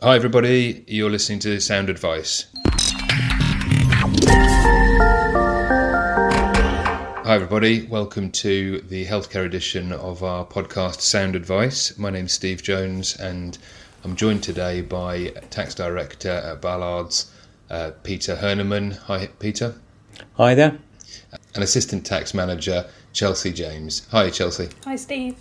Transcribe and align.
Hi, 0.00 0.14
everybody. 0.14 0.84
You're 0.86 1.10
listening 1.10 1.40
to 1.40 1.58
Sound 1.58 1.90
Advice. 1.90 2.46
Hi, 7.24 7.34
everybody. 7.34 7.84
Welcome 7.84 8.30
to 8.30 8.80
the 8.82 9.06
healthcare 9.06 9.44
edition 9.44 9.90
of 9.90 10.22
our 10.22 10.46
podcast, 10.46 11.00
Sound 11.00 11.34
Advice. 11.34 11.98
My 11.98 12.10
name's 12.10 12.32
Steve 12.32 12.62
Jones, 12.62 13.16
and 13.16 13.58
I'm 14.04 14.14
joined 14.14 14.44
today 14.44 14.82
by 14.82 15.30
Tax 15.50 15.74
Director 15.74 16.30
at 16.30 16.62
Ballards, 16.62 17.32
uh, 17.68 17.90
Peter 18.04 18.36
Herneman. 18.36 18.98
Hi, 18.98 19.26
Peter. 19.40 19.74
Hi 20.34 20.54
there. 20.54 20.78
And 21.56 21.64
Assistant 21.64 22.06
Tax 22.06 22.32
Manager, 22.34 22.86
Chelsea 23.12 23.52
James. 23.52 24.06
Hi, 24.12 24.30
Chelsea. 24.30 24.68
Hi, 24.84 24.94
Steve. 24.94 25.34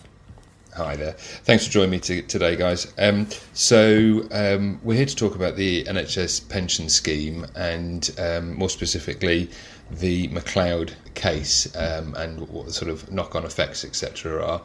Hi 0.77 0.95
there. 0.95 1.13
Thanks 1.13 1.65
for 1.65 1.71
joining 1.71 1.89
me 1.89 1.99
to, 2.01 2.21
today, 2.21 2.55
guys. 2.55 2.93
Um, 2.99 3.25
so, 3.53 4.27
um, 4.29 4.79
we're 4.83 4.97
here 4.97 5.07
to 5.07 5.15
talk 5.15 5.33
about 5.33 5.55
the 5.55 5.83
NHS 5.85 6.47
pension 6.49 6.87
scheme 6.87 7.47
and 7.55 8.07
um, 8.19 8.53
more 8.53 8.69
specifically 8.69 9.49
the 9.89 10.27
McCloud 10.27 10.93
case 11.15 11.75
um, 11.75 12.13
and 12.13 12.47
what 12.49 12.71
sort 12.73 12.91
of 12.91 13.11
knock 13.11 13.33
on 13.33 13.43
effects, 13.43 13.83
etc., 13.83 14.45
are. 14.45 14.61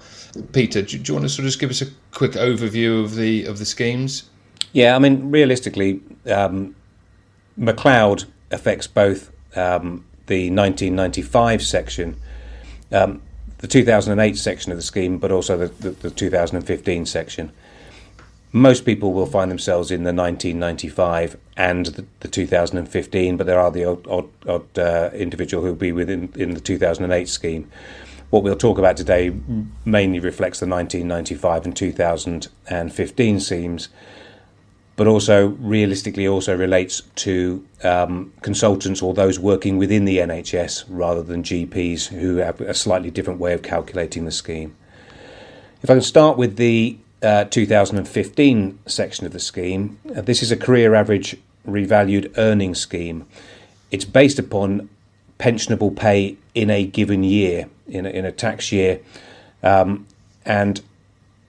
Peter, 0.53 0.83
do, 0.83 0.99
do, 0.99 1.13
you 1.13 1.15
want 1.15 1.25
to 1.25 1.31
sort 1.31 1.47
of 1.47 1.47
just 1.47 1.61
give 1.61 1.71
us 1.71 1.81
a 1.81 1.87
quick 2.11 2.33
overview 2.33 3.03
of 3.03 3.15
the, 3.15 3.47
of 3.47 3.59
the 3.59 3.65
schemes? 3.65 4.25
Yeah, 4.75 4.95
I 4.95 4.99
mean, 4.99 5.31
realistically, 5.31 6.03
um, 6.27 6.77
McCloud 7.59 8.27
affects 8.51 8.87
both 8.87 9.31
um, 9.57 10.05
the 10.27 10.51
1995 10.51 11.63
section 11.63 12.21
the 13.63 13.69
2008 13.69 14.37
section 14.37 14.73
of 14.73 14.77
the 14.77 14.83
scheme, 14.83 15.19
but 15.19 15.31
also 15.31 15.57
the, 15.57 15.69
the, 15.69 15.91
the 15.91 16.11
2015 16.11 17.07
section. 17.07 17.53
Most 18.51 18.85
people 18.85 19.13
will 19.13 19.25
find 19.25 19.51
themselves 19.51 19.91
in 19.91 20.03
the 20.03 20.13
1995 20.13 21.39
and 21.57 21.87
the, 21.87 22.05
the 22.21 22.29
2015, 22.29 23.37
but 23.37 23.47
there 23.47 23.61
are 23.61 23.71
the 23.71 23.85
odd, 23.85 24.07
odd, 24.09 24.29
odd 24.47 24.79
uh, 24.79 25.11
individual 25.15 25.63
who 25.63 25.71
will 25.71 25.77
be 25.77 25.93
within 25.93 26.31
in 26.35 26.55
the 26.55 26.61
2008 26.61 27.29
scheme. 27.29 27.71
What 28.31 28.43
we'll 28.43 28.57
talk 28.57 28.79
about 28.79 28.97
today 28.97 29.33
mainly 29.85 30.19
reflects 30.19 30.59
the 30.59 30.67
1995 30.67 31.65
and 31.65 31.77
2015 31.77 33.41
schemes, 33.41 33.89
but 34.97 35.07
also 35.07 35.49
realistically 35.59 36.29
also 36.29 36.57
relates 36.57 37.03
to 37.17 37.67
um, 37.83 38.33
consultants 38.43 39.01
or 39.01 39.15
those 39.15 39.39
working 39.39 39.79
within 39.79 40.05
the 40.05 40.19
NHS 40.19 40.85
rather 40.89 41.23
than 41.23 41.43
GPs 41.43 42.09
who 42.09 42.37
have 42.37 42.61
a 42.61 42.75
slightly 42.75 43.11
different 43.11 43.41
way 43.41 43.55
of 43.55 43.63
calculating 43.63 44.25
the 44.25 44.31
scheme. 44.31 44.77
If 45.83 45.91
I 45.91 45.95
can 45.95 46.03
start 46.03 46.37
with 46.37 46.57
the 46.57 46.99
uh, 47.23 47.45
2015 47.45 48.79
section 48.87 49.27
of 49.27 49.33
the 49.33 49.41
scheme, 49.41 49.99
uh, 50.15 50.21
this 50.21 50.43
is 50.43 50.53
a 50.53 50.57
career 50.57 50.95
average 50.95 51.37
revalued 51.67 52.33
earnings 52.37 52.79
scheme. 52.79 53.27
It's 53.91 54.05
based 54.05 54.39
upon 54.39 54.89
pensionable 55.39 55.95
pay 55.97 56.37
in 56.55 56.71
a 56.71 56.85
given 56.85 57.25
year, 57.25 57.69
in 57.89 58.07
a, 58.07 58.11
in 58.11 58.25
a 58.25 58.33
tax 58.33 58.71
year, 58.71 59.01
um, 59.63 60.07
and 60.45 60.83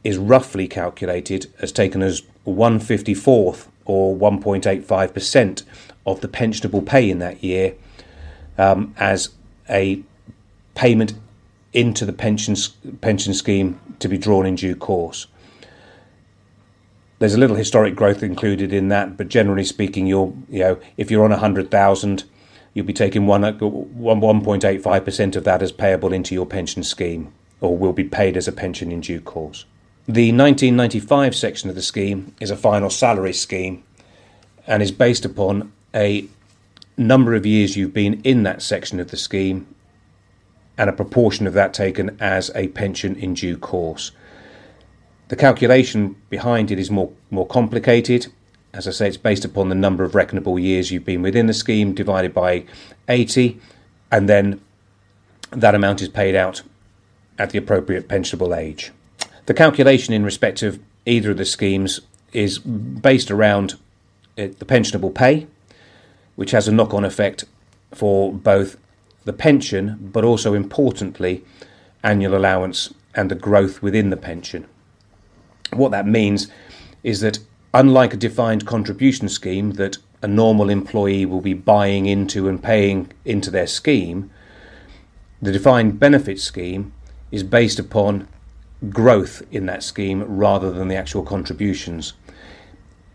is 0.03 0.17
roughly 0.17 0.67
calculated 0.67 1.51
as 1.59 1.71
taken 1.71 2.01
as 2.01 2.23
154th 2.45 3.67
or 3.85 4.15
1.85% 4.15 5.63
of 6.05 6.21
the 6.21 6.27
pensionable 6.27 6.85
pay 6.85 7.09
in 7.09 7.19
that 7.19 7.43
year 7.43 7.75
um, 8.57 8.93
as 8.97 9.29
a 9.69 10.01
payment 10.75 11.13
into 11.71 12.05
the 12.05 12.13
pension 12.13 12.55
pension 13.01 13.33
scheme 13.33 13.79
to 13.99 14.07
be 14.07 14.17
drawn 14.17 14.45
in 14.45 14.55
due 14.55 14.75
course. 14.75 15.27
There's 17.19 17.33
a 17.33 17.39
little 17.39 17.55
historic 17.55 17.95
growth 17.95 18.21
included 18.21 18.73
in 18.73 18.89
that, 18.89 19.17
but 19.17 19.27
generally 19.29 19.63
speaking, 19.63 20.07
you're 20.07 20.33
you 20.49 20.59
know 20.59 20.79
if 20.97 21.09
you're 21.09 21.25
on 21.25 21.31
a 21.31 21.37
hundred 21.37 21.71
thousand, 21.71 22.25
you'll 22.73 22.85
be 22.85 22.93
taking 22.93 23.25
one 23.25 23.43
one 23.43 24.43
point 24.43 24.65
eight 24.65 24.83
five 24.83 25.05
percent 25.05 25.35
of 25.35 25.43
that 25.45 25.61
as 25.61 25.71
payable 25.71 26.13
into 26.13 26.35
your 26.35 26.45
pension 26.45 26.83
scheme, 26.83 27.33
or 27.61 27.77
will 27.77 27.93
be 27.93 28.03
paid 28.03 28.37
as 28.37 28.47
a 28.47 28.51
pension 28.51 28.91
in 28.91 29.01
due 29.01 29.21
course. 29.21 29.65
The 30.05 30.33
1995 30.33 31.33
section 31.33 31.69
of 31.69 31.75
the 31.75 31.81
scheme 31.81 32.35
is 32.41 32.51
a 32.51 32.57
final 32.57 32.89
salary 32.89 33.31
scheme 33.31 33.85
and 34.67 34.83
is 34.83 34.91
based 34.91 35.23
upon 35.23 35.71
a 35.95 36.27
number 36.97 37.33
of 37.35 37.45
years 37.45 37.77
you've 37.77 37.93
been 37.93 38.19
in 38.23 38.43
that 38.43 38.61
section 38.61 38.99
of 38.99 39.11
the 39.11 39.15
scheme 39.17 39.65
and 40.77 40.89
a 40.89 40.93
proportion 40.93 41.47
of 41.47 41.53
that 41.53 41.73
taken 41.73 42.17
as 42.19 42.51
a 42.53 42.67
pension 42.67 43.15
in 43.15 43.33
due 43.33 43.57
course. 43.57 44.11
The 45.29 45.37
calculation 45.37 46.17
behind 46.29 46.69
it 46.69 46.79
is 46.79 46.91
more, 46.91 47.13
more 47.31 47.47
complicated. 47.47 48.27
As 48.73 48.89
I 48.89 48.91
say, 48.91 49.07
it's 49.07 49.15
based 49.15 49.45
upon 49.45 49.69
the 49.69 49.75
number 49.75 50.03
of 50.03 50.11
reckonable 50.11 50.61
years 50.61 50.91
you've 50.91 51.05
been 51.05 51.21
within 51.21 51.47
the 51.47 51.53
scheme 51.53 51.93
divided 51.93 52.33
by 52.33 52.65
80, 53.07 53.57
and 54.11 54.27
then 54.27 54.59
that 55.51 55.75
amount 55.75 56.01
is 56.01 56.09
paid 56.09 56.35
out 56.35 56.61
at 57.39 57.51
the 57.51 57.57
appropriate 57.57 58.09
pensionable 58.09 58.53
age. 58.53 58.91
The 59.45 59.53
calculation 59.53 60.13
in 60.13 60.23
respect 60.23 60.63
of 60.63 60.79
either 61.05 61.31
of 61.31 61.37
the 61.37 61.45
schemes 61.45 61.99
is 62.31 62.59
based 62.59 63.29
around 63.29 63.73
uh, 64.37 64.47
the 64.57 64.65
pensionable 64.65 65.13
pay, 65.13 65.47
which 66.35 66.51
has 66.51 66.67
a 66.67 66.71
knock 66.71 66.93
on 66.93 67.03
effect 67.03 67.43
for 67.93 68.31
both 68.31 68.77
the 69.25 69.33
pension, 69.33 69.97
but 70.13 70.23
also 70.23 70.53
importantly, 70.53 71.43
annual 72.03 72.35
allowance 72.35 72.93
and 73.15 73.29
the 73.29 73.35
growth 73.35 73.81
within 73.81 74.09
the 74.09 74.17
pension. 74.17 74.65
What 75.71 75.91
that 75.91 76.07
means 76.07 76.47
is 77.03 77.19
that, 77.19 77.39
unlike 77.73 78.13
a 78.13 78.17
defined 78.17 78.65
contribution 78.65 79.29
scheme 79.29 79.71
that 79.71 79.97
a 80.21 80.27
normal 80.27 80.69
employee 80.69 81.25
will 81.25 81.41
be 81.41 81.53
buying 81.53 82.05
into 82.05 82.47
and 82.47 82.63
paying 82.63 83.11
into 83.25 83.51
their 83.51 83.67
scheme, 83.67 84.31
the 85.41 85.51
defined 85.51 85.99
benefit 85.99 86.39
scheme 86.39 86.93
is 87.29 87.43
based 87.43 87.79
upon 87.79 88.27
growth 88.89 89.41
in 89.51 89.65
that 89.67 89.83
scheme 89.83 90.23
rather 90.23 90.71
than 90.71 90.87
the 90.87 90.95
actual 90.95 91.23
contributions. 91.23 92.13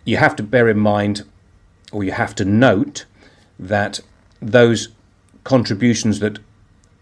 You 0.04 0.16
have 0.16 0.36
to 0.36 0.42
bear 0.42 0.68
in 0.68 0.78
mind, 0.78 1.24
or 1.92 2.04
you 2.04 2.12
have 2.12 2.34
to 2.36 2.44
note, 2.44 3.04
that 3.58 4.00
those 4.40 4.88
contributions 5.44 6.20
that 6.20 6.38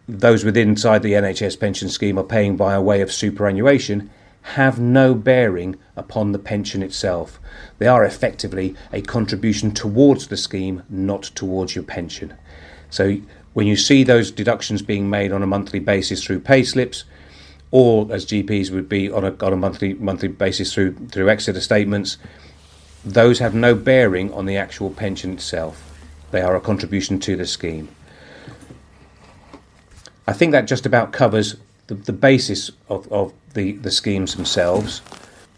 those 0.08 0.44
within 0.44 0.70
inside 0.70 1.02
the 1.02 1.12
NHS 1.12 1.58
pension 1.58 1.88
scheme 1.88 2.18
are 2.18 2.24
paying 2.24 2.56
by 2.56 2.78
way 2.78 3.00
of 3.00 3.12
superannuation 3.12 4.10
have 4.54 4.78
no 4.78 5.14
bearing 5.14 5.74
upon 5.96 6.30
the 6.30 6.38
pension 6.38 6.82
itself. 6.82 7.40
They 7.78 7.88
are 7.88 8.04
effectively 8.04 8.76
a 8.92 9.02
contribution 9.02 9.72
towards 9.72 10.28
the 10.28 10.36
scheme, 10.36 10.84
not 10.88 11.24
towards 11.24 11.74
your 11.74 11.82
pension. 11.82 12.34
So 12.88 13.16
when 13.54 13.66
you 13.66 13.74
see 13.74 14.04
those 14.04 14.30
deductions 14.30 14.82
being 14.82 15.10
made 15.10 15.32
on 15.32 15.42
a 15.42 15.48
monthly 15.48 15.80
basis 15.80 16.22
through 16.22 16.40
pay 16.40 16.62
slips, 16.62 17.04
or 17.70 18.06
as 18.12 18.24
GPs 18.26 18.70
would 18.70 18.88
be 18.88 19.10
on 19.10 19.24
a, 19.24 19.34
on 19.44 19.52
a 19.52 19.56
monthly 19.56 19.94
monthly 19.94 20.28
basis 20.28 20.72
through 20.72 20.94
through 21.08 21.28
Exeter 21.28 21.60
statements, 21.60 22.18
those 23.04 23.38
have 23.38 23.54
no 23.54 23.74
bearing 23.74 24.32
on 24.32 24.46
the 24.46 24.56
actual 24.56 24.90
pension 24.90 25.32
itself. 25.32 25.82
They 26.30 26.40
are 26.40 26.56
a 26.56 26.60
contribution 26.60 27.18
to 27.20 27.36
the 27.36 27.46
scheme. 27.46 27.88
I 30.26 30.32
think 30.32 30.52
that 30.52 30.66
just 30.66 30.86
about 30.86 31.12
covers 31.12 31.56
the, 31.86 31.94
the 31.94 32.12
basis 32.12 32.70
of, 32.88 33.10
of 33.12 33.32
the, 33.54 33.72
the 33.72 33.92
schemes 33.92 34.34
themselves. 34.34 34.98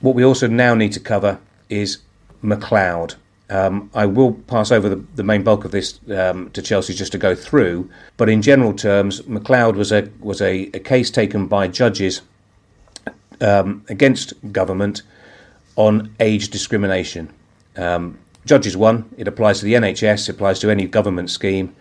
What 0.01 0.15
we 0.15 0.25
also 0.25 0.47
now 0.47 0.75
need 0.75 0.93
to 0.93 1.01
cover 1.01 1.41
is 1.71 1.99
McCloud. 2.43 3.15
Um, 3.51 3.91
I 3.95 4.05
will 4.05 4.33
pass 4.33 4.71
over 4.71 4.89
the, 4.89 5.03
the 5.15 5.23
main 5.23 5.43
bulk 5.43 5.65
of 5.65 5.71
this 5.71 6.01
um, 6.11 6.51
to 6.51 6.61
Chelsea 6.61 6.93
just 6.93 7.13
to 7.13 7.19
go 7.19 7.35
through, 7.35 7.91
but 8.19 8.29
in 8.29 8.43
general 8.43 8.75
terms, 8.75 9.23
McCloud 9.23 9.75
was 9.75 9.91
a 9.91 10.11
was 10.21 10.43
a, 10.43 10.65
a 10.75 10.79
case 10.79 11.11
taken 11.11 11.47
by 11.47 11.67
judges 11.67 12.21
um, 13.41 13.85
against 13.89 14.35
government 14.53 15.03
on 15.77 16.15
age 16.21 16.51
discrimination. 16.51 17.33
Um, 17.77 18.19
judges 18.45 18.77
won. 18.77 19.09
It 19.17 19.29
applies 19.29 19.61
to 19.61 19.65
the 19.65 19.75
NHS. 19.75 20.29
It 20.29 20.35
applies 20.35 20.59
to 20.61 20.71
any 20.71 20.87
government 20.87 21.31
scheme, 21.31 21.75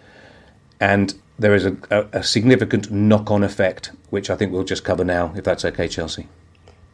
and 0.80 1.14
there 1.38 1.54
is 1.54 1.66
a, 1.66 1.76
a, 1.92 2.20
a 2.20 2.24
significant 2.24 2.92
knock-on 2.92 3.44
effect, 3.44 3.92
which 4.10 4.30
I 4.30 4.36
think 4.36 4.54
we'll 4.54 4.64
just 4.64 4.84
cover 4.84 5.04
now, 5.04 5.34
if 5.36 5.44
that's 5.44 5.66
okay, 5.66 5.88
Chelsea. 5.88 6.28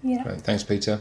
Yeah. 0.01 0.27
Right, 0.27 0.41
thanks, 0.41 0.63
Peter. 0.63 0.99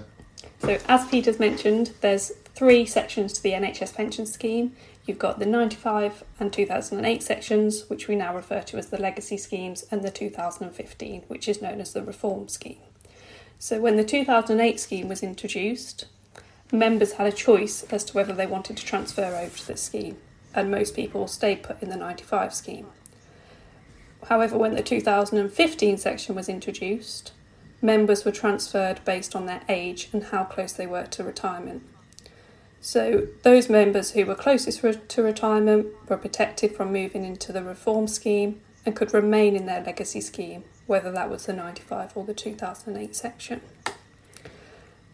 So, 0.60 0.78
as 0.88 1.06
Peter's 1.08 1.40
mentioned, 1.40 1.92
there's 2.02 2.30
three 2.54 2.84
sections 2.86 3.32
to 3.32 3.42
the 3.42 3.52
NHS 3.52 3.94
pension 3.94 4.26
scheme. 4.26 4.74
You've 5.06 5.18
got 5.18 5.38
the 5.38 5.46
95 5.46 6.24
and 6.38 6.52
2008 6.52 7.22
sections, 7.22 7.88
which 7.88 8.08
we 8.08 8.16
now 8.16 8.34
refer 8.34 8.62
to 8.62 8.78
as 8.78 8.88
the 8.88 9.00
legacy 9.00 9.36
schemes, 9.36 9.84
and 9.90 10.02
the 10.02 10.10
2015, 10.10 11.22
which 11.28 11.48
is 11.48 11.62
known 11.62 11.80
as 11.80 11.92
the 11.92 12.02
reform 12.02 12.48
scheme. 12.48 12.78
So, 13.58 13.80
when 13.80 13.96
the 13.96 14.04
2008 14.04 14.80
scheme 14.80 15.08
was 15.08 15.22
introduced, 15.22 16.06
members 16.72 17.12
had 17.12 17.26
a 17.26 17.32
choice 17.32 17.84
as 17.84 18.04
to 18.04 18.14
whether 18.14 18.32
they 18.32 18.46
wanted 18.46 18.76
to 18.76 18.84
transfer 18.84 19.36
over 19.36 19.56
to 19.56 19.66
this 19.66 19.82
scheme, 19.82 20.16
and 20.54 20.70
most 20.70 20.94
people 20.94 21.26
stayed 21.26 21.62
put 21.62 21.82
in 21.82 21.88
the 21.88 21.96
95 21.96 22.54
scheme. 22.54 22.86
However, 24.28 24.56
when 24.56 24.74
the 24.74 24.82
2015 24.82 25.98
section 25.98 26.34
was 26.34 26.48
introduced, 26.48 27.32
members 27.80 28.24
were 28.24 28.32
transferred 28.32 29.04
based 29.04 29.34
on 29.34 29.46
their 29.46 29.62
age 29.68 30.08
and 30.12 30.24
how 30.24 30.44
close 30.44 30.72
they 30.72 30.86
were 30.86 31.06
to 31.06 31.24
retirement. 31.24 31.82
So 32.84 33.28
those 33.44 33.70
members 33.70 34.10
who 34.10 34.26
were 34.26 34.34
closest 34.34 34.82
re- 34.82 34.98
to 35.06 35.22
retirement 35.22 35.86
were 36.08 36.16
protected 36.16 36.74
from 36.74 36.92
moving 36.92 37.24
into 37.24 37.52
the 37.52 37.62
reform 37.62 38.08
scheme 38.08 38.60
and 38.84 38.96
could 38.96 39.14
remain 39.14 39.54
in 39.54 39.66
their 39.66 39.84
legacy 39.84 40.20
scheme, 40.20 40.64
whether 40.88 41.12
that 41.12 41.30
was 41.30 41.46
the 41.46 41.52
95 41.52 42.16
or 42.16 42.24
the 42.24 42.34
2008 42.34 43.14
section. 43.14 43.60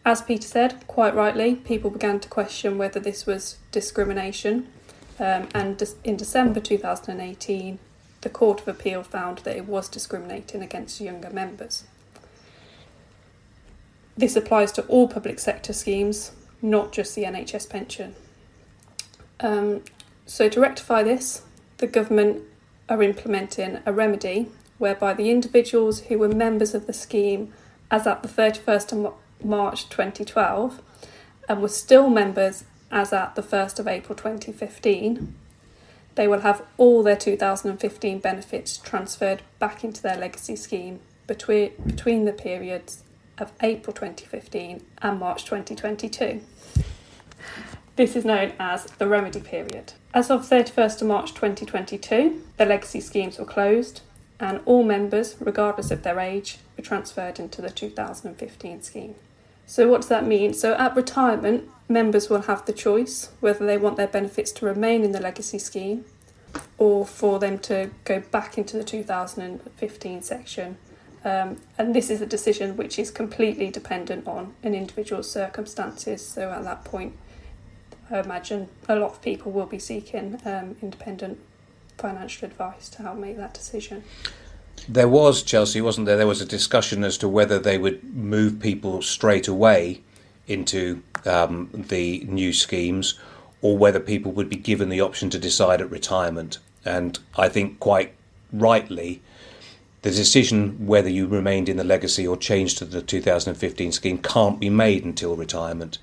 As 0.03 0.23
Peter 0.23 0.47
said, 0.47 0.87
quite 0.87 1.13
rightly, 1.13 1.55
people 1.57 1.91
began 1.91 2.19
to 2.21 2.27
question 2.27 2.79
whether 2.79 2.99
this 2.99 3.27
was 3.27 3.57
discrimination, 3.71 4.67
um, 5.19 5.47
and 5.53 5.79
in 6.03 6.17
December 6.17 6.59
2018, 6.59 7.77
the 8.21 8.29
Court 8.31 8.61
of 8.61 8.67
Appeal 8.67 9.03
found 9.03 9.39
that 9.39 9.55
it 9.55 9.67
was 9.67 9.87
discriminating 9.87 10.63
against 10.63 10.99
younger 10.99 11.29
members. 11.29 11.83
This 14.17 14.35
applies 14.35 14.71
to 14.71 14.81
all 14.87 15.07
public 15.07 15.37
sector 15.37 15.71
schemes, 15.71 16.31
not 16.61 16.91
just 16.91 17.15
the 17.15 17.23
NHS 17.23 17.69
pension. 17.69 18.15
Um, 19.39 19.83
so, 20.25 20.49
to 20.49 20.59
rectify 20.59 21.03
this, 21.03 21.43
the 21.77 21.87
government 21.87 22.43
are 22.87 23.01
implementing 23.01 23.79
a 23.85 23.93
remedy 23.93 24.49
whereby 24.77 25.13
the 25.13 25.29
individuals 25.29 26.01
who 26.01 26.17
were 26.17 26.29
members 26.29 26.73
of 26.73 26.87
the 26.87 26.93
scheme 26.93 27.53
as 27.91 28.07
at 28.07 28.23
the 28.23 28.29
31st 28.29 29.05
of 29.05 29.13
March 29.43 29.89
2012 29.89 30.81
and 31.47 31.61
were 31.61 31.67
still 31.67 32.09
members 32.09 32.63
as 32.91 33.13
at 33.13 33.35
the 33.35 33.41
1st 33.41 33.79
of 33.79 33.87
April 33.87 34.15
2015, 34.15 35.35
they 36.15 36.27
will 36.27 36.41
have 36.41 36.63
all 36.77 37.03
their 37.03 37.15
2015 37.15 38.19
benefits 38.19 38.77
transferred 38.77 39.41
back 39.59 39.83
into 39.83 40.01
their 40.01 40.17
legacy 40.17 40.55
scheme 40.55 40.99
between, 41.27 41.71
between 41.85 42.25
the 42.25 42.33
periods 42.33 43.03
of 43.39 43.51
April 43.61 43.93
2015 43.93 44.85
and 45.01 45.19
March 45.19 45.45
2022. 45.45 46.41
This 47.95 48.15
is 48.15 48.23
known 48.23 48.53
as 48.59 48.85
the 48.85 49.07
remedy 49.07 49.41
period. 49.41 49.93
As 50.13 50.29
of 50.29 50.47
31st 50.47 51.01
of 51.01 51.07
March 51.07 51.33
2022, 51.33 52.41
the 52.57 52.65
legacy 52.65 53.01
schemes 53.01 53.37
were 53.37 53.45
closed 53.45 54.01
and 54.39 54.61
all 54.65 54.83
members, 54.83 55.35
regardless 55.39 55.91
of 55.91 56.03
their 56.03 56.19
age, 56.19 56.59
were 56.77 56.83
transferred 56.83 57.39
into 57.39 57.61
the 57.61 57.69
2015 57.69 58.81
scheme. 58.81 59.15
So, 59.65 59.87
what 59.89 60.01
does 60.01 60.09
that 60.09 60.25
mean? 60.25 60.53
So, 60.53 60.75
at 60.75 60.95
retirement, 60.95 61.69
members 61.89 62.29
will 62.29 62.43
have 62.43 62.65
the 62.65 62.73
choice 62.73 63.29
whether 63.39 63.65
they 63.65 63.77
want 63.77 63.97
their 63.97 64.07
benefits 64.07 64.51
to 64.53 64.65
remain 64.65 65.03
in 65.03 65.11
the 65.11 65.19
legacy 65.19 65.59
scheme 65.59 66.05
or 66.77 67.05
for 67.05 67.37
them 67.37 67.59
to 67.59 67.91
go 68.05 68.21
back 68.31 68.57
into 68.57 68.77
the 68.77 68.83
2015 68.83 70.21
section 70.21 70.77
um, 71.23 71.57
and 71.77 71.93
this 71.93 72.09
is 72.09 72.21
a 72.21 72.25
decision 72.25 72.77
which 72.77 72.97
is 72.97 73.11
completely 73.11 73.69
dependent 73.69 74.27
on 74.27 74.53
an 74.63 74.73
individual's 74.73 75.29
circumstances. 75.29 76.25
So 76.25 76.49
at 76.51 76.63
that 76.63 76.85
point, 76.85 77.13
I 78.09 78.19
imagine 78.19 78.69
a 78.87 78.95
lot 78.95 79.11
of 79.11 79.21
people 79.21 79.51
will 79.51 79.65
be 79.65 79.79
seeking 79.79 80.39
um, 80.45 80.75
independent 80.81 81.39
financial 81.97 82.47
advice 82.47 82.89
to 82.89 83.03
help 83.03 83.17
make 83.17 83.37
that 83.37 83.53
decision. 83.53 84.03
There 84.87 85.09
was, 85.09 85.43
Chelsea, 85.43 85.81
wasn't 85.81 86.07
there? 86.07 86.17
There 86.17 86.25
was 86.25 86.41
a 86.41 86.45
discussion 86.45 87.03
as 87.03 87.17
to 87.17 87.27
whether 87.27 87.59
they 87.59 87.77
would 87.77 88.03
move 88.15 88.59
people 88.59 89.01
straight 89.01 89.47
away 89.47 90.01
into 90.47 91.03
um, 91.25 91.69
the 91.73 92.25
new 92.27 92.53
schemes 92.53 93.19
or 93.61 93.77
whether 93.77 93.99
people 93.99 94.31
would 94.31 94.49
be 94.49 94.55
given 94.55 94.89
the 94.89 95.01
option 95.01 95.29
to 95.29 95.37
decide 95.37 95.81
at 95.81 95.91
retirement. 95.91 96.59
And 96.85 97.19
I 97.37 97.49
think 97.49 97.79
quite 97.79 98.13
rightly, 98.53 99.21
the 100.01 100.11
decision 100.11 100.87
whether 100.87 101.09
you 101.09 101.27
remained 101.27 101.67
in 101.67 101.77
the 101.77 101.83
legacy 101.83 102.25
or 102.25 102.37
changed 102.37 102.77
to 102.77 102.85
the 102.85 103.01
2015 103.01 103.91
scheme 103.91 104.17
can't 104.17 104.59
be 104.59 104.69
made 104.69 105.03
until 105.03 105.35
retirement 105.35 105.97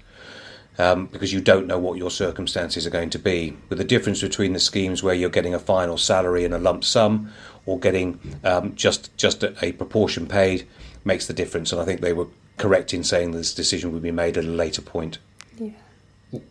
um, 0.78 1.06
because 1.06 1.32
you 1.32 1.40
don't 1.40 1.66
know 1.66 1.78
what 1.78 1.96
your 1.96 2.10
circumstances 2.10 2.86
are 2.86 2.90
going 2.90 3.10
to 3.10 3.18
be. 3.18 3.56
But 3.68 3.78
the 3.78 3.84
difference 3.84 4.20
between 4.20 4.52
the 4.52 4.60
schemes 4.60 5.02
where 5.02 5.14
you're 5.14 5.30
getting 5.30 5.54
a 5.54 5.58
final 5.58 5.96
salary 5.96 6.44
and 6.44 6.52
a 6.52 6.58
lump 6.58 6.84
sum 6.84 7.32
or 7.64 7.78
getting 7.78 8.20
um, 8.44 8.74
just, 8.74 9.16
just 9.16 9.42
a, 9.42 9.54
a 9.64 9.72
proportion 9.72 10.26
paid 10.26 10.66
makes 11.04 11.26
the 11.26 11.32
difference. 11.32 11.72
And 11.72 11.80
I 11.80 11.84
think 11.84 12.00
they 12.00 12.12
were 12.12 12.28
correct 12.58 12.92
in 12.92 13.04
saying 13.04 13.30
this 13.30 13.54
decision 13.54 13.92
would 13.92 14.02
be 14.02 14.10
made 14.10 14.36
at 14.36 14.44
a 14.44 14.48
later 14.48 14.82
point. 14.82 15.18
Yeah. 15.58 15.70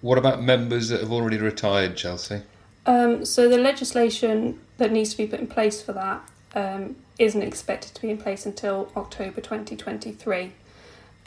What 0.01 0.17
about 0.17 0.41
members 0.41 0.89
that 0.89 1.01
have 1.01 1.11
already 1.11 1.37
retired, 1.37 1.95
Chelsea? 1.95 2.41
Um, 2.87 3.25
so 3.25 3.49
the 3.49 3.57
legislation 3.57 4.59
that 4.77 4.91
needs 4.91 5.11
to 5.11 5.17
be 5.17 5.27
put 5.27 5.39
in 5.39 5.47
place 5.47 5.81
for 5.81 5.93
that 5.93 6.27
um, 6.55 6.95
isn't 7.19 7.41
expected 7.41 7.93
to 7.95 8.01
be 8.01 8.09
in 8.09 8.17
place 8.17 8.45
until 8.45 8.91
October 8.95 9.41
2023. 9.41 10.51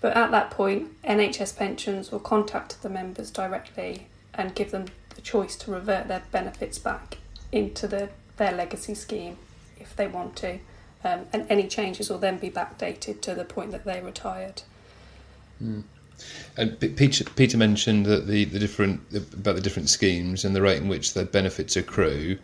But 0.00 0.16
at 0.16 0.30
that 0.30 0.50
point, 0.50 1.00
NHS 1.02 1.56
pensions 1.56 2.10
will 2.10 2.20
contact 2.20 2.82
the 2.82 2.88
members 2.88 3.30
directly 3.30 4.06
and 4.34 4.54
give 4.54 4.70
them 4.70 4.86
the 5.14 5.20
choice 5.20 5.56
to 5.56 5.72
revert 5.72 6.08
their 6.08 6.22
benefits 6.30 6.78
back 6.78 7.18
into 7.50 7.88
the, 7.88 8.08
their 8.36 8.52
legacy 8.52 8.94
scheme 8.94 9.36
if 9.78 9.96
they 9.96 10.06
want 10.06 10.36
to. 10.36 10.58
Um, 11.04 11.26
and 11.32 11.46
any 11.48 11.68
changes 11.68 12.10
will 12.10 12.18
then 12.18 12.38
be 12.38 12.50
backdated 12.50 13.20
to 13.22 13.34
the 13.34 13.44
point 13.44 13.70
that 13.72 13.84
they 13.84 14.00
retired. 14.00 14.62
Mm. 15.62 15.84
And 16.56 16.80
Peter, 16.96 17.24
Peter 17.24 17.56
mentioned 17.56 18.06
that 18.06 18.26
the, 18.26 18.44
the 18.44 18.58
different 18.58 19.00
about 19.14 19.54
the 19.54 19.60
different 19.60 19.88
schemes 19.88 20.44
and 20.44 20.54
the 20.56 20.62
rate 20.62 20.78
in 20.78 20.88
which 20.88 21.14
the 21.14 21.24
benefits 21.24 21.76
accrue. 21.76 22.38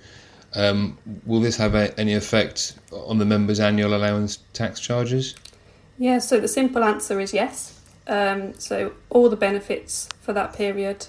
Um, 0.56 0.98
will 1.26 1.40
this 1.40 1.56
have 1.56 1.74
a, 1.74 1.98
any 1.98 2.14
effect 2.14 2.78
on 2.92 3.18
the 3.18 3.24
members' 3.24 3.60
annual 3.60 3.94
allowance 3.94 4.38
tax 4.52 4.80
charges? 4.80 5.34
Yeah, 5.98 6.18
so 6.18 6.40
the 6.40 6.48
simple 6.48 6.84
answer 6.84 7.20
is 7.20 7.32
yes. 7.32 7.80
Um, 8.06 8.54
so 8.58 8.92
all 9.10 9.28
the 9.28 9.36
benefits 9.36 10.08
for 10.20 10.32
that 10.32 10.52
period 10.52 11.06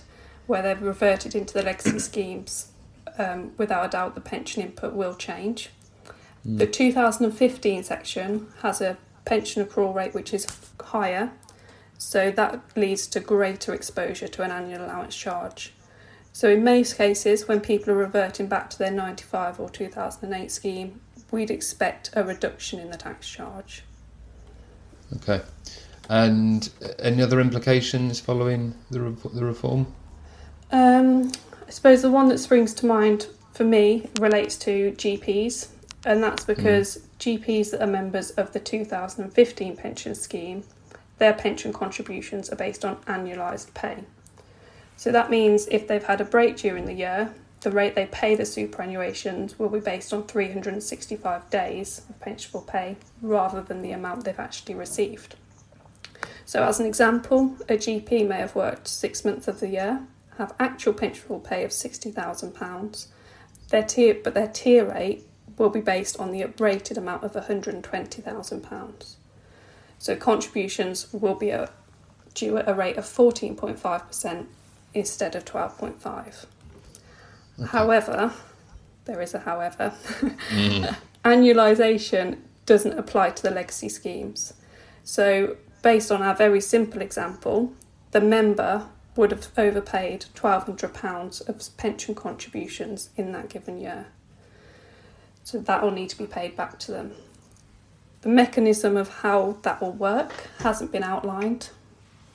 where 0.47 0.62
they've 0.62 0.81
reverted 0.81 1.36
into 1.36 1.53
the 1.53 1.63
legacy 1.63 2.00
schemes, 2.00 2.71
um, 3.18 3.51
without 3.57 3.86
a 3.86 3.89
doubt, 3.89 4.15
the 4.15 4.21
pension 4.21 4.62
input 4.62 4.94
will 4.94 5.15
change. 5.15 5.69
Mm. 6.48 6.59
The 6.59 6.68
2015 6.68 7.83
section 7.83 8.48
has 8.62 8.81
a 8.81 8.98
pension 9.25 9.65
accrual 9.65 9.94
rate 9.94 10.13
which 10.13 10.33
is 10.33 10.45
higher, 10.80 11.31
so 11.98 12.31
that 12.31 12.62
leads 12.75 13.07
to 13.07 13.19
greater 13.19 13.74
exposure 13.74 14.27
to 14.27 14.44
an 14.44 14.51
annual 14.51 14.86
allowance 14.86 15.15
charge. 15.15 15.74
So, 16.35 16.49
in 16.49 16.65
most 16.65 16.97
cases, 16.97 17.47
when 17.47 17.61
people 17.61 17.93
are 17.93 17.97
reverting 17.97 18.47
back 18.47 18.69
to 18.71 18.77
their 18.77 18.91
95 18.91 19.57
or 19.57 19.69
2008 19.69 20.51
scheme, 20.51 20.99
we'd 21.31 21.49
expect 21.49 22.09
a 22.11 22.25
reduction 22.25 22.77
in 22.77 22.91
the 22.91 22.97
tax 22.97 23.29
charge. 23.29 23.83
Okay. 25.15 25.41
And 26.09 26.69
any 26.99 27.23
other 27.23 27.39
implications 27.39 28.19
following 28.19 28.75
the, 28.91 28.99
re- 28.99 29.31
the 29.33 29.45
reform? 29.45 29.87
Um, 30.73 31.31
I 31.65 31.71
suppose 31.71 32.01
the 32.01 32.11
one 32.11 32.27
that 32.27 32.39
springs 32.39 32.74
to 32.74 32.86
mind 32.86 33.27
for 33.53 33.63
me 33.63 34.10
relates 34.19 34.57
to 34.57 34.91
GPs, 34.91 35.69
and 36.05 36.21
that's 36.21 36.43
hmm. 36.43 36.51
because 36.51 36.98
mm. 36.98 37.39
GPs 37.39 37.71
that 37.71 37.81
are 37.81 37.88
members 37.88 38.31
of 38.31 38.51
the 38.51 38.60
2015 38.60 39.77
pension 39.77 40.13
scheme, 40.13 40.65
their 41.17 41.33
pension 41.33 41.71
contributions 41.71 42.50
are 42.50 42.57
based 42.57 42.83
on 42.83 42.98
annualised 43.03 43.74
pay. 43.74 44.03
So 44.97 45.11
that 45.11 45.29
means 45.29 45.67
if 45.67 45.87
they've 45.87 46.03
had 46.03 46.21
a 46.21 46.25
break 46.25 46.57
during 46.57 46.85
the 46.85 46.93
year, 46.93 47.33
the 47.61 47.71
rate 47.71 47.95
they 47.95 48.05
pay 48.05 48.35
the 48.35 48.43
superannuations 48.43 49.57
will 49.57 49.69
be 49.69 49.79
based 49.79 50.13
on 50.13 50.27
365 50.27 51.49
days 51.49 52.03
of 52.09 52.19
pensionable 52.19 52.65
pay 52.65 52.95
rather 53.21 53.61
than 53.61 53.81
the 53.81 53.91
amount 53.91 54.23
they've 54.23 54.39
actually 54.39 54.75
received. 54.75 55.35
So, 56.45 56.63
as 56.63 56.79
an 56.79 56.85
example, 56.85 57.55
a 57.67 57.73
GP 57.73 58.27
may 58.27 58.37
have 58.37 58.55
worked 58.55 58.87
six 58.87 59.25
months 59.25 59.47
of 59.47 59.59
the 59.59 59.67
year, 59.67 60.05
have 60.37 60.53
actual 60.59 60.93
pensionable 60.93 61.43
pay 61.43 61.63
of 61.63 61.71
£60,000, 61.71 63.07
their 63.69 63.83
tier, 63.83 64.17
but 64.23 64.35
their 64.35 64.47
tier 64.47 64.85
rate 64.85 65.27
will 65.57 65.71
be 65.71 65.81
based 65.81 66.19
on 66.19 66.31
the 66.31 66.41
uprated 66.43 66.97
amount 66.97 67.23
of 67.23 67.33
£120,000. 67.33 69.15
So, 69.97 70.15
contributions 70.15 71.11
will 71.11 71.33
be 71.33 71.51
uh, 71.51 71.65
due 72.35 72.57
at 72.57 72.69
a 72.69 72.75
rate 72.75 72.97
of 72.97 73.05
14.5% 73.05 74.45
instead 74.95 75.35
of 75.35 75.45
12.5. 75.45 76.45
Okay. 77.59 77.67
However, 77.67 78.33
there 79.05 79.21
is 79.21 79.33
a 79.33 79.39
however, 79.39 79.93
mm. 80.49 80.95
annualisation 81.25 82.39
doesn't 82.65 82.97
apply 82.97 83.29
to 83.31 83.43
the 83.43 83.51
legacy 83.51 83.89
schemes. 83.89 84.53
So, 85.03 85.57
based 85.83 86.11
on 86.11 86.23
our 86.23 86.33
very 86.33 86.61
simple 86.61 87.01
example, 87.01 87.73
the 88.11 88.21
member 88.21 88.87
would 89.15 89.31
have 89.31 89.47
overpaid 89.57 90.25
£1,200 90.33 91.47
of 91.47 91.77
pension 91.77 92.15
contributions 92.15 93.09
in 93.15 93.31
that 93.33 93.49
given 93.49 93.79
year. 93.79 94.07
So, 95.43 95.59
that 95.59 95.83
will 95.83 95.91
need 95.91 96.09
to 96.09 96.17
be 96.17 96.25
paid 96.25 96.55
back 96.55 96.79
to 96.79 96.91
them. 96.91 97.11
The 98.21 98.29
mechanism 98.29 98.97
of 98.97 99.09
how 99.19 99.57
that 99.61 99.79
will 99.79 99.91
work 99.91 100.49
hasn't 100.57 100.91
been 100.91 101.03
outlined, 101.03 101.69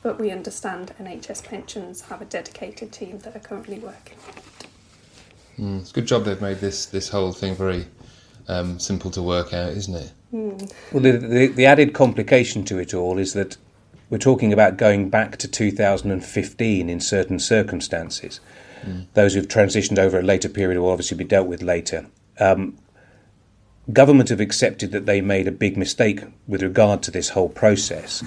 but 0.02 0.19
we 0.19 0.30
understand 0.30 0.92
NHS 1.00 1.45
pensions 1.45 2.02
have 2.02 2.23
a 2.23 2.25
dedicated 2.25 2.92
team 2.92 3.19
that 3.21 3.37
are 3.37 3.40
currently 3.40 3.78
working 3.78 4.19
on 4.26 4.35
it. 4.38 4.66
Mm, 5.59 5.80
it's 5.80 5.90
a 5.90 5.95
good 5.95 6.07
job 6.07 6.25
they've 6.25 6.40
made 6.40 6.59
this 6.59 6.87
this 6.87 7.09
whole 7.11 7.33
thing 7.33 7.54
very 7.54 7.87
um, 8.49 8.78
simple 8.78 9.11
to 9.11 9.23
work 9.23 9.52
out, 9.52 9.73
isn't 9.73 9.95
it? 9.95 10.12
Mm. 10.33 10.73
Well, 10.92 11.02
the, 11.02 11.12
the, 11.12 11.47
the 11.49 11.66
added 11.66 11.92
complication 11.92 12.64
to 12.64 12.78
it 12.78 12.95
all 12.95 13.19
is 13.19 13.35
that 13.35 13.57
we're 14.09 14.19
talking 14.19 14.52
about 14.52 14.76
going 14.76 15.09
back 15.11 15.37
to 15.38 15.49
2015 15.49 16.88
in 16.88 17.00
certain 17.00 17.38
circumstances. 17.38 18.40
Mm. 18.83 19.07
Those 19.14 19.35
who've 19.35 19.47
transitioned 19.47 19.99
over 19.99 20.19
a 20.19 20.23
later 20.23 20.49
period 20.49 20.80
will 20.80 20.90
obviously 20.90 21.16
be 21.16 21.25
dealt 21.25 21.47
with 21.47 21.62
later. 21.62 22.07
Um, 22.38 22.78
government 23.92 24.30
have 24.30 24.40
accepted 24.40 24.92
that 24.92 25.07
they 25.07 25.21
made 25.21 25.47
a 25.47 25.52
big 25.52 25.76
mistake 25.76 26.23
with 26.47 26.62
regard 26.62 27.02
to 27.04 27.11
this 27.11 27.30
whole 27.30 27.49
process. 27.49 28.25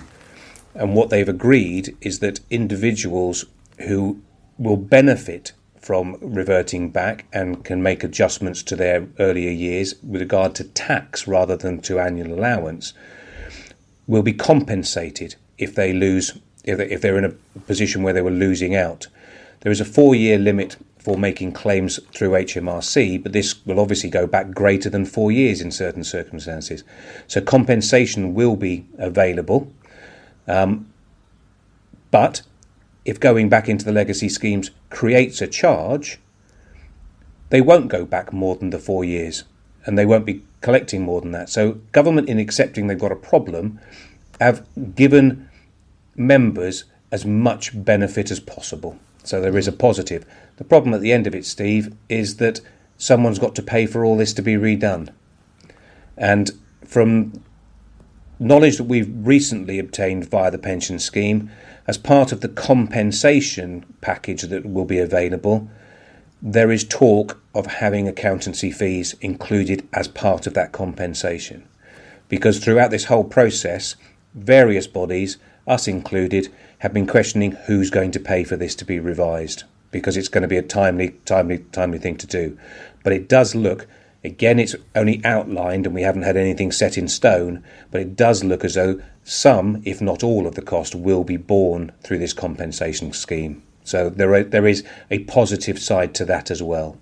And 0.75 0.95
what 0.95 1.09
they've 1.09 1.29
agreed 1.29 1.95
is 2.01 2.19
that 2.19 2.39
individuals 2.49 3.45
who 3.87 4.21
will 4.57 4.77
benefit 4.77 5.53
from 5.79 6.17
reverting 6.21 6.89
back 6.89 7.25
and 7.33 7.63
can 7.65 7.83
make 7.83 8.03
adjustments 8.03 8.63
to 8.63 8.75
their 8.75 9.07
earlier 9.19 9.51
years 9.51 9.95
with 10.01 10.21
regard 10.21 10.55
to 10.55 10.63
tax 10.63 11.27
rather 11.27 11.57
than 11.57 11.81
to 11.81 11.99
annual 11.99 12.33
allowance 12.33 12.93
will 14.07 14.23
be 14.23 14.33
compensated 14.33 15.35
if 15.57 15.75
they 15.75 15.93
lose 15.93 16.39
if 16.63 17.01
they're 17.01 17.17
in 17.17 17.25
a 17.25 17.59
position 17.67 18.03
where 18.03 18.13
they 18.13 18.21
were 18.21 18.31
losing 18.31 18.73
out. 18.73 19.07
There 19.61 19.71
is 19.71 19.81
a 19.81 19.85
four 19.85 20.15
year 20.15 20.37
limit 20.37 20.77
for 20.97 21.17
making 21.17 21.51
claims 21.51 21.99
through 22.13 22.29
HMRC, 22.29 23.21
but 23.21 23.33
this 23.33 23.65
will 23.65 23.81
obviously 23.81 24.09
go 24.09 24.25
back 24.25 24.51
greater 24.51 24.89
than 24.89 25.05
four 25.05 25.33
years 25.33 25.59
in 25.59 25.71
certain 25.71 26.05
circumstances. 26.05 26.85
So 27.27 27.41
compensation 27.41 28.33
will 28.33 28.55
be 28.55 28.85
available. 28.97 29.69
Um, 30.47 30.91
but 32.11 32.43
if 33.05 33.19
going 33.19 33.49
back 33.49 33.67
into 33.67 33.85
the 33.85 33.91
legacy 33.91 34.29
schemes 34.29 34.71
creates 34.89 35.41
a 35.41 35.47
charge, 35.47 36.19
they 37.49 37.61
won't 37.61 37.87
go 37.87 38.05
back 38.05 38.31
more 38.33 38.55
than 38.55 38.69
the 38.69 38.79
four 38.79 39.03
years 39.03 39.43
and 39.85 39.97
they 39.97 40.05
won't 40.05 40.25
be 40.25 40.43
collecting 40.61 41.03
more 41.03 41.21
than 41.21 41.31
that. 41.31 41.49
So, 41.49 41.73
government, 41.91 42.29
in 42.29 42.39
accepting 42.39 42.87
they've 42.87 42.97
got 42.97 43.11
a 43.11 43.17
problem, 43.17 43.79
have 44.39 44.65
given 44.95 45.49
members 46.15 46.85
as 47.11 47.25
much 47.25 47.71
benefit 47.83 48.31
as 48.31 48.39
possible. 48.39 48.97
So, 49.23 49.41
there 49.41 49.57
is 49.57 49.67
a 49.67 49.71
positive. 49.71 50.25
The 50.57 50.63
problem 50.63 50.93
at 50.93 51.01
the 51.01 51.11
end 51.11 51.27
of 51.27 51.35
it, 51.35 51.45
Steve, 51.45 51.93
is 52.09 52.37
that 52.37 52.61
someone's 52.97 53.39
got 53.39 53.55
to 53.55 53.61
pay 53.61 53.85
for 53.85 54.05
all 54.05 54.17
this 54.17 54.33
to 54.33 54.41
be 54.41 54.53
redone. 54.53 55.09
And 56.17 56.51
from 56.85 57.43
knowledge 58.43 58.77
that 58.77 58.83
we've 58.83 59.11
recently 59.15 59.79
obtained 59.79 60.29
via 60.29 60.51
the 60.51 60.57
pension 60.57 60.99
scheme, 60.99 61.49
as 61.87 61.97
part 61.97 62.31
of 62.31 62.41
the 62.41 62.49
compensation 62.49 63.85
package 64.01 64.43
that 64.43 64.65
will 64.65 64.85
be 64.85 64.99
available, 64.99 65.69
there 66.41 66.71
is 66.71 66.83
talk 66.83 67.41
of 67.55 67.65
having 67.65 68.07
accountancy 68.07 68.69
fees 68.69 69.15
included 69.21 69.87
as 69.93 70.07
part 70.07 70.45
of 70.45 70.53
that 70.53 70.71
compensation. 70.71 71.67
Because 72.27 72.59
throughout 72.59 72.91
this 72.91 73.05
whole 73.05 73.23
process, 73.23 73.95
various 74.33 74.87
bodies, 74.87 75.37
us 75.65 75.87
included, 75.87 76.53
have 76.79 76.93
been 76.93 77.07
questioning 77.07 77.51
who's 77.65 77.89
going 77.89 78.11
to 78.11 78.19
pay 78.19 78.43
for 78.43 78.57
this 78.57 78.75
to 78.75 78.85
be 78.85 78.99
revised 78.99 79.63
because 79.91 80.17
it's 80.17 80.27
going 80.27 80.41
to 80.41 80.47
be 80.47 80.57
a 80.57 80.61
timely, 80.61 81.11
timely, 81.23 81.59
timely 81.71 81.99
thing 81.99 82.17
to 82.17 82.27
do. 82.27 82.57
But 83.03 83.13
it 83.13 83.29
does 83.29 83.55
look, 83.55 83.87
again, 84.23 84.59
it's 84.59 84.75
only 84.95 85.23
outlined 85.25 85.85
and 85.85 85.95
we 85.95 86.01
haven't 86.01 86.23
had 86.23 86.37
anything 86.37 86.71
set 86.71 86.97
in 86.97 87.07
stone, 87.07 87.63
but 87.91 88.01
it 88.01 88.15
does 88.15 88.43
look 88.43 88.63
as 88.63 88.75
though 88.75 89.01
some, 89.23 89.81
if 89.85 90.01
not 90.01 90.23
all, 90.23 90.47
of 90.47 90.55
the 90.55 90.61
cost 90.61 90.95
will 90.95 91.23
be 91.23 91.37
borne 91.37 91.91
through 92.01 92.19
this 92.19 92.33
compensation 92.33 93.11
scheme. 93.13 93.63
So 93.83 94.09
there, 94.09 94.33
are, 94.33 94.43
there 94.43 94.67
is 94.67 94.83
a 95.11 95.19
positive 95.19 95.79
side 95.79 96.15
to 96.15 96.25
that 96.25 96.49
as 96.49 96.63
well. 96.63 96.97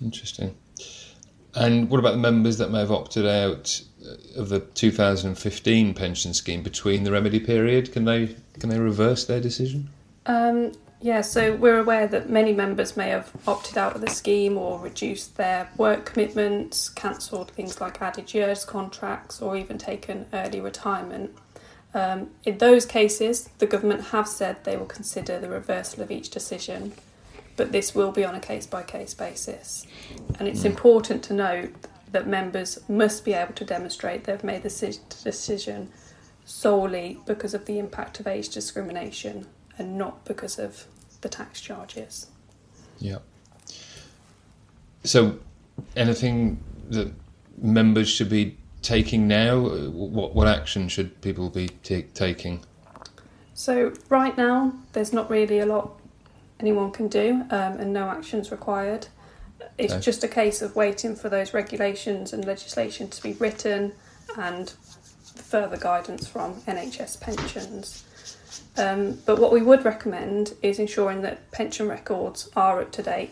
Interesting. 0.00 0.54
And 1.54 1.88
what 1.88 1.98
about 1.98 2.12
the 2.12 2.18
members 2.18 2.58
that 2.58 2.70
may 2.70 2.80
have 2.80 2.92
opted 2.92 3.26
out 3.26 3.80
of 4.36 4.50
the 4.50 4.60
2015 4.60 5.94
pension 5.94 6.34
scheme 6.34 6.62
between 6.62 7.04
the 7.04 7.12
remedy 7.12 7.40
period? 7.40 7.92
Can 7.92 8.04
they 8.04 8.36
can 8.58 8.70
they 8.70 8.78
reverse 8.78 9.24
their 9.24 9.40
decision? 9.40 9.88
Um, 10.26 10.72
yeah, 11.00 11.20
so 11.20 11.54
we're 11.54 11.78
aware 11.78 12.06
that 12.06 12.30
many 12.30 12.52
members 12.52 12.96
may 12.96 13.10
have 13.10 13.30
opted 13.46 13.76
out 13.76 13.94
of 13.94 14.00
the 14.00 14.08
scheme 14.08 14.56
or 14.56 14.80
reduced 14.80 15.36
their 15.36 15.68
work 15.76 16.06
commitments, 16.06 16.88
cancelled 16.88 17.50
things 17.50 17.80
like 17.80 18.00
added 18.00 18.32
years 18.32 18.64
contracts, 18.64 19.42
or 19.42 19.56
even 19.56 19.76
taken 19.76 20.26
early 20.32 20.60
retirement. 20.60 21.36
Um, 21.92 22.30
in 22.44 22.58
those 22.58 22.86
cases, 22.86 23.50
the 23.58 23.66
government 23.66 24.06
have 24.06 24.26
said 24.26 24.64
they 24.64 24.76
will 24.76 24.86
consider 24.86 25.38
the 25.38 25.50
reversal 25.50 26.02
of 26.02 26.10
each 26.10 26.30
decision, 26.30 26.92
but 27.56 27.72
this 27.72 27.94
will 27.94 28.12
be 28.12 28.24
on 28.24 28.34
a 28.34 28.40
case 28.40 28.66
by 28.66 28.82
case 28.82 29.12
basis. 29.12 29.86
And 30.38 30.48
it's 30.48 30.62
mm. 30.62 30.66
important 30.66 31.22
to 31.24 31.34
note 31.34 31.74
that 32.10 32.26
members 32.26 32.78
must 32.88 33.24
be 33.24 33.34
able 33.34 33.54
to 33.54 33.64
demonstrate 33.64 34.24
they've 34.24 34.42
made 34.44 34.62
the 34.62 34.98
decision 35.22 35.90
solely 36.46 37.18
because 37.26 37.52
of 37.52 37.66
the 37.66 37.78
impact 37.78 38.18
of 38.20 38.26
age 38.26 38.48
discrimination 38.48 39.46
and 39.78 39.98
not 39.98 40.24
because 40.24 40.58
of 40.58 40.86
the 41.20 41.28
tax 41.28 41.60
charges. 41.60 42.26
Yeah. 42.98 43.18
So, 45.04 45.38
anything 45.94 46.58
that 46.90 47.12
members 47.58 48.08
should 48.08 48.28
be 48.28 48.56
taking 48.82 49.28
now? 49.28 49.58
What 49.58 50.34
what 50.34 50.46
action 50.46 50.88
should 50.88 51.20
people 51.20 51.50
be 51.50 51.68
t- 51.82 52.06
taking? 52.14 52.62
So 53.54 53.92
right 54.10 54.36
now, 54.36 54.72
there's 54.92 55.12
not 55.12 55.30
really 55.30 55.60
a 55.60 55.66
lot 55.66 55.98
anyone 56.60 56.90
can 56.90 57.08
do, 57.08 57.44
um, 57.50 57.80
and 57.80 57.92
no 57.92 58.08
actions 58.08 58.50
required. 58.50 59.08
It's 59.78 59.96
just 60.04 60.24
a 60.24 60.28
case 60.28 60.62
of 60.62 60.74
waiting 60.74 61.14
for 61.16 61.28
those 61.28 61.52
regulations 61.52 62.32
and 62.32 62.44
legislation 62.44 63.08
to 63.08 63.22
be 63.22 63.32
written 63.34 63.92
and 64.38 64.70
further 64.70 65.76
guidance 65.76 66.26
from 66.26 66.54
NHS 66.62 67.20
pensions. 67.20 68.04
Um, 68.78 69.18
but 69.24 69.38
what 69.38 69.52
we 69.52 69.62
would 69.62 69.84
recommend 69.84 70.54
is 70.62 70.78
ensuring 70.78 71.22
that 71.22 71.50
pension 71.50 71.88
records 71.88 72.50
are 72.54 72.80
up 72.82 72.92
to 72.92 73.02
date. 73.02 73.30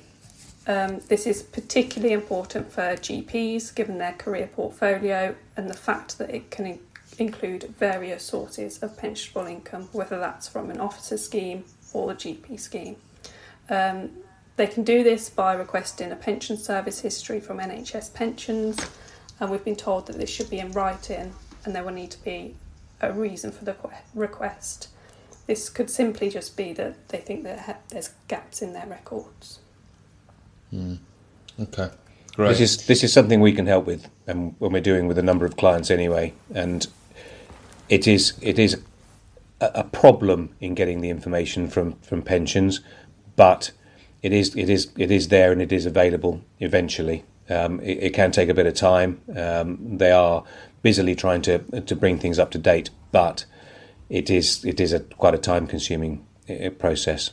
Um, 0.66 1.00
this 1.08 1.26
is 1.26 1.42
particularly 1.42 2.14
important 2.14 2.72
for 2.72 2.82
GPs 2.96 3.74
given 3.74 3.98
their 3.98 4.14
career 4.14 4.46
portfolio 4.46 5.34
and 5.56 5.68
the 5.68 5.74
fact 5.74 6.16
that 6.18 6.30
it 6.30 6.50
can 6.50 6.66
in- 6.66 6.80
include 7.18 7.64
various 7.78 8.22
sources 8.22 8.82
of 8.82 8.96
pensionable 8.96 9.50
income, 9.50 9.88
whether 9.92 10.18
that's 10.18 10.48
from 10.48 10.70
an 10.70 10.80
officer 10.80 11.18
scheme 11.18 11.64
or 11.92 12.08
the 12.08 12.14
GP 12.14 12.58
scheme. 12.58 12.96
Um, 13.68 14.10
they 14.56 14.66
can 14.66 14.84
do 14.84 15.02
this 15.02 15.28
by 15.28 15.54
requesting 15.54 16.12
a 16.12 16.16
pension 16.16 16.56
service 16.56 17.00
history 17.00 17.40
from 17.40 17.58
NHS 17.58 18.14
pensions, 18.14 18.78
and 19.40 19.50
we've 19.50 19.64
been 19.64 19.76
told 19.76 20.06
that 20.06 20.16
this 20.16 20.30
should 20.30 20.48
be 20.48 20.60
in 20.60 20.70
writing 20.72 21.34
and 21.64 21.74
there 21.74 21.82
will 21.82 21.92
need 21.92 22.10
to 22.12 22.22
be 22.22 22.54
a 23.00 23.12
reason 23.12 23.50
for 23.50 23.64
the 23.64 23.76
request. 24.14 24.88
This 25.46 25.68
could 25.68 25.90
simply 25.90 26.30
just 26.30 26.56
be 26.56 26.72
that 26.72 27.08
they 27.08 27.18
think 27.18 27.44
that 27.44 27.82
there's 27.90 28.10
gaps 28.28 28.62
in 28.62 28.72
their 28.72 28.86
records. 28.86 29.58
Mm. 30.72 30.98
Okay, 31.60 31.90
great. 32.34 32.48
This 32.48 32.60
is 32.60 32.86
this 32.86 33.04
is 33.04 33.12
something 33.12 33.40
we 33.40 33.52
can 33.52 33.66
help 33.66 33.86
with, 33.86 34.08
and 34.26 34.54
when 34.58 34.72
we're 34.72 34.80
doing 34.80 35.06
with 35.06 35.18
a 35.18 35.22
number 35.22 35.44
of 35.44 35.56
clients 35.56 35.90
anyway, 35.90 36.32
and 36.52 36.86
it 37.88 38.08
is 38.08 38.32
it 38.40 38.58
is 38.58 38.80
a, 39.60 39.70
a 39.76 39.84
problem 39.84 40.54
in 40.60 40.74
getting 40.74 41.00
the 41.00 41.10
information 41.10 41.68
from 41.68 41.92
from 42.00 42.22
pensions, 42.22 42.80
but 43.36 43.70
it 44.22 44.32
is 44.32 44.56
it 44.56 44.70
is 44.70 44.90
it 44.96 45.10
is 45.10 45.28
there 45.28 45.52
and 45.52 45.60
it 45.60 45.72
is 45.72 45.86
available 45.86 46.40
eventually. 46.60 47.24
Um, 47.50 47.78
it, 47.80 48.04
it, 48.04 48.14
can 48.14 48.32
take 48.32 48.48
a 48.48 48.54
bit 48.54 48.64
of 48.64 48.72
time. 48.72 49.20
Um, 49.36 49.98
they 49.98 50.10
are 50.10 50.44
busily 50.80 51.14
trying 51.14 51.42
to 51.42 51.58
to 51.82 51.94
bring 51.94 52.18
things 52.18 52.38
up 52.38 52.50
to 52.52 52.58
date, 52.58 52.88
but 53.12 53.44
it 54.08 54.30
is 54.30 54.64
it 54.64 54.80
is 54.80 54.92
a 54.92 55.00
quite 55.00 55.34
a 55.34 55.38
time 55.38 55.66
consuming 55.66 56.26
uh, 56.48 56.70
process. 56.70 57.32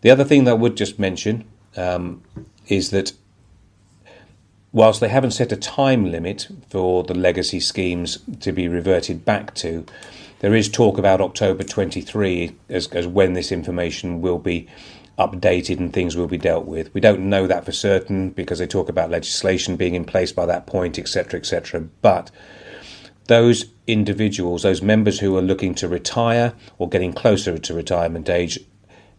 The 0.00 0.10
other 0.10 0.24
thing 0.24 0.44
that 0.44 0.52
I 0.52 0.54
would 0.54 0.76
just 0.76 0.98
mention 0.98 1.44
um, 1.76 2.22
is 2.68 2.90
that 2.90 3.12
whilst 4.72 5.00
they 5.00 5.08
haven't 5.08 5.32
set 5.32 5.52
a 5.52 5.56
time 5.56 6.10
limit 6.10 6.48
for 6.68 7.02
the 7.02 7.14
legacy 7.14 7.60
schemes 7.60 8.18
to 8.40 8.52
be 8.52 8.68
reverted 8.68 9.24
back 9.24 9.54
to, 9.56 9.84
there 10.40 10.54
is 10.54 10.68
talk 10.68 10.98
about 10.98 11.20
October 11.20 11.64
23 11.64 12.54
as, 12.68 12.86
as 12.88 13.06
when 13.06 13.32
this 13.32 13.50
information 13.50 14.20
will 14.20 14.38
be 14.38 14.68
updated 15.18 15.78
and 15.78 15.92
things 15.92 16.16
will 16.16 16.28
be 16.28 16.38
dealt 16.38 16.64
with. 16.64 16.94
We 16.94 17.00
don't 17.00 17.28
know 17.28 17.46
that 17.48 17.64
for 17.64 17.72
certain 17.72 18.30
because 18.30 18.60
they 18.60 18.66
talk 18.66 18.88
about 18.88 19.10
legislation 19.10 19.76
being 19.76 19.94
in 19.94 20.04
place 20.04 20.30
by 20.30 20.46
that 20.46 20.66
point, 20.66 20.98
etc., 20.98 21.40
etc. 21.40 21.80
But 22.02 22.30
those 23.28 23.66
individuals, 23.86 24.62
those 24.62 24.82
members 24.82 25.20
who 25.20 25.36
are 25.36 25.42
looking 25.42 25.74
to 25.76 25.86
retire 25.86 26.54
or 26.78 26.88
getting 26.88 27.12
closer 27.12 27.56
to 27.58 27.74
retirement 27.74 28.28
age, 28.28 28.58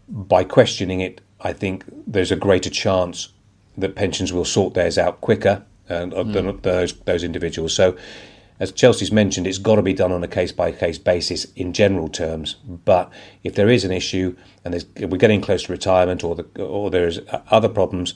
by 0.09 0.43
questioning 0.43 0.99
it, 0.99 1.21
I 1.41 1.53
think 1.53 1.85
there's 2.05 2.31
a 2.31 2.35
greater 2.35 2.69
chance 2.69 3.29
that 3.77 3.95
pensions 3.95 4.33
will 4.33 4.45
sort 4.45 4.73
theirs 4.73 4.97
out 4.97 5.21
quicker 5.21 5.63
uh, 5.89 6.05
mm. 6.05 6.33
than 6.33 6.59
those 6.61 6.93
those 7.01 7.23
individuals. 7.23 7.73
So, 7.73 7.95
as 8.59 8.71
Chelsea's 8.71 9.11
mentioned, 9.11 9.47
it's 9.47 9.59
got 9.59 9.75
to 9.75 9.81
be 9.81 9.93
done 9.93 10.11
on 10.11 10.23
a 10.23 10.27
case 10.27 10.51
by 10.51 10.71
case 10.71 10.97
basis 10.97 11.45
in 11.55 11.71
general 11.71 12.09
terms. 12.09 12.55
But 12.65 13.11
if 13.43 13.55
there 13.55 13.69
is 13.69 13.85
an 13.85 13.91
issue 13.91 14.35
and 14.65 14.83
we're 14.97 15.17
getting 15.17 15.39
close 15.39 15.63
to 15.63 15.71
retirement 15.71 16.23
or 16.23 16.35
the, 16.35 16.63
or 16.63 16.89
there's 16.89 17.19
other 17.49 17.69
problems, 17.69 18.15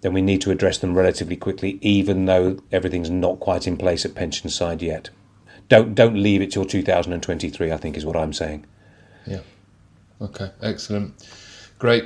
then 0.00 0.12
we 0.12 0.22
need 0.22 0.40
to 0.40 0.50
address 0.50 0.78
them 0.78 0.96
relatively 0.96 1.36
quickly, 1.36 1.78
even 1.80 2.24
though 2.24 2.58
everything's 2.72 3.10
not 3.10 3.40
quite 3.40 3.66
in 3.66 3.76
place 3.76 4.04
at 4.04 4.14
pension 4.14 4.50
side 4.50 4.82
yet. 4.82 5.10
Don't 5.68 5.94
don't 5.94 6.16
leave 6.16 6.42
it 6.42 6.52
till 6.52 6.64
2023. 6.64 7.72
I 7.72 7.76
think 7.76 7.96
is 7.96 8.04
what 8.04 8.16
I'm 8.16 8.32
saying. 8.32 8.66
Yeah. 9.26 9.40
Okay. 10.20 10.50
Excellent. 10.62 11.28
Great, 11.78 12.04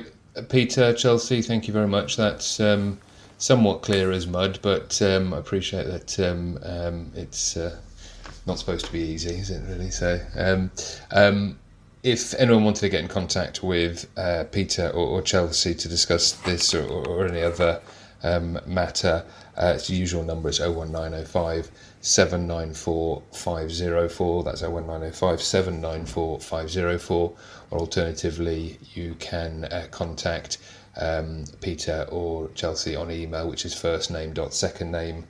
Peter 0.49 0.93
Chelsea. 0.93 1.41
Thank 1.41 1.67
you 1.67 1.73
very 1.73 1.87
much. 1.87 2.17
That's 2.17 2.59
um, 2.59 2.99
somewhat 3.37 3.81
clear 3.81 4.11
as 4.11 4.27
mud, 4.27 4.59
but 4.61 5.01
um, 5.01 5.33
I 5.33 5.37
appreciate 5.37 5.87
that 5.87 6.19
um, 6.19 6.59
um, 6.63 7.11
it's 7.15 7.57
uh, 7.57 7.77
not 8.45 8.59
supposed 8.59 8.85
to 8.85 8.91
be 8.91 8.99
easy, 8.99 9.35
is 9.35 9.49
it 9.49 9.61
really? 9.67 9.89
So, 9.89 10.19
um, 10.35 10.71
um, 11.11 11.57
if 12.03 12.33
anyone 12.35 12.63
wanted 12.65 12.81
to 12.81 12.89
get 12.89 13.01
in 13.01 13.07
contact 13.07 13.63
with 13.63 14.07
uh, 14.17 14.45
Peter 14.51 14.89
or, 14.89 15.07
or, 15.07 15.21
Chelsea 15.21 15.73
to 15.73 15.87
discuss 15.87 16.31
this 16.31 16.73
or, 16.73 16.85
or 17.07 17.27
any 17.27 17.41
other 17.41 17.81
um, 18.23 18.59
matter, 18.65 19.25
uh, 19.57 19.73
it's 19.75 19.87
the 19.87 19.95
usual 19.95 20.23
number. 20.23 20.49
It's 20.49 20.59
01905 20.59 21.71
794 22.01 23.23
504. 23.31 24.43
That's 24.43 24.61
01905 24.61 25.41
794 25.41 26.39
504. 26.39 27.33
Or 27.71 27.79
alternatively, 27.79 28.79
you 28.93 29.15
can 29.15 29.65
uh, 29.65 29.87
contact 29.91 30.57
um, 30.97 31.45
Peter 31.61 32.07
or 32.09 32.49
Chelsea 32.55 32.95
on 32.95 33.11
email, 33.11 33.49
which 33.49 33.65
is 33.65 33.73
first 33.73 34.11
name 34.11 34.33
dot 34.33 34.53
second 34.53 34.91
name 34.91 35.25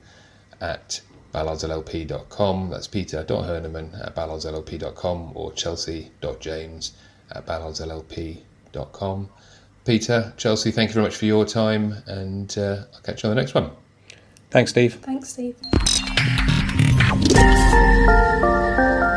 at 0.60 1.00
ballardsllp.com. 1.34 2.70
That's 2.70 2.86
peter.herneman 2.86 4.06
at 4.06 4.14
ballardsllp.com 4.14 5.32
or 5.34 5.52
chelsea.james 5.52 6.92
at 7.32 7.46
ballardsllp.com. 7.46 9.28
Peter, 9.84 10.32
Chelsea, 10.36 10.70
thank 10.70 10.90
you 10.90 10.94
very 10.94 11.06
much 11.06 11.16
for 11.16 11.24
your 11.24 11.44
time, 11.44 11.96
and 12.06 12.56
uh, 12.58 12.84
I'll 12.94 13.00
catch 13.00 13.22
you 13.22 13.30
on 13.30 13.36
the 13.36 13.40
next 13.40 13.54
one. 13.54 13.70
Thanks, 14.50 14.72
Steve. 14.72 14.94
Thanks, 14.96 15.30
Steve. 15.30 15.56
Thank 17.40 19.04
you. 19.04 19.09